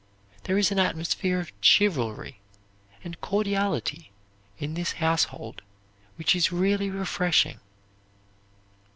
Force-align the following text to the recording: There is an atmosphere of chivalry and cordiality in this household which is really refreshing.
There 0.45 0.57
is 0.57 0.71
an 0.71 0.79
atmosphere 0.79 1.39
of 1.39 1.51
chivalry 1.61 2.39
and 3.03 3.21
cordiality 3.21 4.09
in 4.57 4.73
this 4.73 4.93
household 4.93 5.61
which 6.15 6.35
is 6.35 6.51
really 6.51 6.89
refreshing. 6.89 7.59